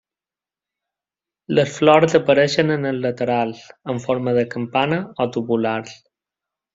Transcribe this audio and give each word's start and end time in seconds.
Les 1.57 1.75
flors 1.81 2.15
apareixen 2.21 2.75
en 2.77 2.89
els 2.93 3.03
laterals, 3.05 3.61
en 3.95 4.01
forma 4.09 4.33
de 4.39 4.47
campana 4.57 4.99
o 5.27 5.33
tubulars. 5.37 5.95